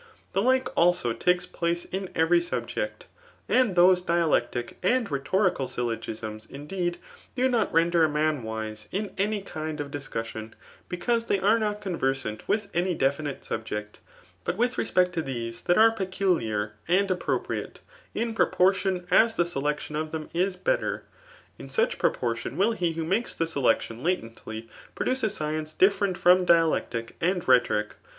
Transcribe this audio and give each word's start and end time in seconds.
The 0.33 0.41
like, 0.41 0.67
also, 0.75 1.13
take 1.13 1.53
place 1.53 1.85
in 1.85 2.09
every 2.15 2.41
subject. 2.41 3.05
And 3.47 3.75
those 3.75 4.01
[dialectic 4.01 4.79
and 4.81 5.07
rhetorical 5.11 5.67
syllo^sms,] 5.67 6.49
indeed, 6.49 6.97
do 7.35 7.47
not 7.47 7.71
render 7.71 8.03
a 8.03 8.09
man 8.09 8.41
wise 8.41 8.87
in 8.91 9.11
any 9.19 9.43
kind 9.43 9.79
of 9.79 9.91
discussion, 9.91 10.55
be 10.89 10.97
cause 10.97 11.25
they 11.25 11.37
are 11.39 11.59
not 11.59 11.81
conversant 11.81 12.47
with 12.47 12.67
any 12.73 12.97
[definite^ 12.97 13.43
subject; 13.43 13.99
but 14.43 14.57
with 14.57 14.75
respect 14.79 15.13
to 15.13 15.21
these 15.21 15.61
[that 15.61 15.77
are 15.77 15.91
peculiar 15.91 16.73
and 16.87 17.09
appn> 17.09 17.45
jiriate,] 17.45 17.75
in 18.15 18.33
proportion 18.33 19.05
as 19.11 19.35
the 19.35 19.45
selection 19.45 19.95
of 19.95 20.09
them 20.11 20.29
is 20.33 20.55
better, 20.57 21.03
in 21.59 21.69
such 21.69 21.99
proportion 21.99 22.57
will 22.57 22.71
he 22.71 22.93
who 22.93 23.05
makes 23.05 23.35
the 23.35 23.45
selection 23.45 24.01
latently 24.03 24.67
produce 24.95 25.21
a 25.21 25.29
science 25.29 25.73
different 25.73 26.17
from 26.17 26.43
dblectic 26.43 27.11
and 27.21 27.43
Thetoric. 27.43 27.91